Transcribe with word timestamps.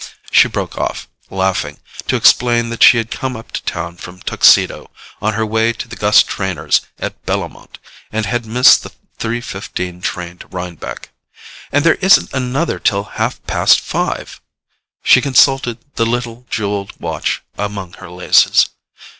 She 0.31 0.47
broke 0.47 0.79
off, 0.79 1.07
laughing, 1.29 1.77
to 2.07 2.15
explain 2.15 2.69
that 2.71 2.81
she 2.81 2.97
had 2.97 3.11
come 3.11 3.35
up 3.35 3.51
to 3.51 3.61
town 3.65 3.97
from 3.97 4.19
Tuxedo, 4.19 4.89
on 5.21 5.33
her 5.35 5.45
way 5.45 5.73
to 5.73 5.87
the 5.87 5.95
Gus 5.95 6.23
Trenors' 6.23 6.81
at 6.97 7.23
Bellomont, 7.27 7.77
and 8.11 8.25
had 8.25 8.47
missed 8.47 8.81
the 8.81 8.91
three 9.19 9.41
fifteen 9.41 10.01
train 10.01 10.39
to 10.39 10.47
Rhinebeck. 10.47 11.11
"And 11.71 11.85
there 11.85 11.99
isn't 12.01 12.33
another 12.33 12.79
till 12.79 13.03
half 13.21 13.45
past 13.45 13.79
five." 13.79 14.41
She 15.03 15.21
consulted 15.21 15.77
the 15.93 16.05
little 16.07 16.47
jewelled 16.49 16.99
watch 16.99 17.43
among 17.59 17.93
her 17.99 18.09
laces. 18.09 18.69